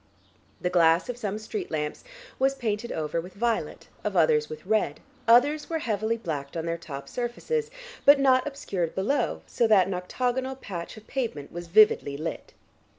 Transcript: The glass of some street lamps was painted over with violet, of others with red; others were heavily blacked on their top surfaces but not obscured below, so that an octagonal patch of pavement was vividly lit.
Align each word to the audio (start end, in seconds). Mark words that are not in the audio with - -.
The 0.59 0.71
glass 0.71 1.09
of 1.09 1.17
some 1.17 1.37
street 1.37 1.69
lamps 1.69 2.03
was 2.39 2.55
painted 2.55 2.91
over 2.91 3.21
with 3.21 3.35
violet, 3.35 3.87
of 4.03 4.17
others 4.17 4.49
with 4.49 4.65
red; 4.65 4.99
others 5.27 5.69
were 5.69 5.77
heavily 5.77 6.17
blacked 6.17 6.57
on 6.57 6.65
their 6.65 6.75
top 6.79 7.07
surfaces 7.07 7.69
but 8.03 8.19
not 8.19 8.47
obscured 8.47 8.95
below, 8.95 9.43
so 9.45 9.67
that 9.67 9.85
an 9.85 9.93
octagonal 9.93 10.55
patch 10.55 10.97
of 10.97 11.05
pavement 11.05 11.51
was 11.51 11.67
vividly 11.67 12.17
lit. 12.17 12.55